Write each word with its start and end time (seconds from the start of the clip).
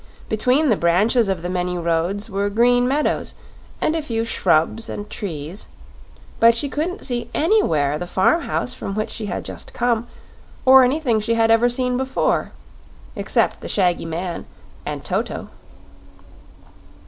Between 0.29 0.69
the 0.69 0.75
branches 0.75 1.29
of 1.29 1.43
the 1.43 1.47
many 1.49 1.77
roads 1.77 2.27
were 2.27 2.49
green 2.49 2.87
meadows 2.87 3.35
and 3.79 3.95
a 3.95 4.01
few 4.01 4.25
shrubs 4.25 4.89
and 4.89 5.07
trees, 5.07 5.67
but 6.39 6.55
she 6.55 6.69
couldn't 6.69 7.05
see 7.05 7.29
anywhere 7.35 7.99
the 7.99 8.07
farm 8.07 8.41
house 8.41 8.73
from 8.73 8.95
which 8.95 9.11
she 9.11 9.27
had 9.27 9.45
just 9.45 9.75
come, 9.75 10.07
or 10.65 10.83
anything 10.83 11.19
she 11.19 11.35
had 11.35 11.51
ever 11.51 11.69
seen 11.69 11.97
before 11.97 12.51
except 13.15 13.61
the 13.61 13.69
shaggy 13.69 14.05
man 14.05 14.47
and 14.87 15.05
Toto. 15.05 15.49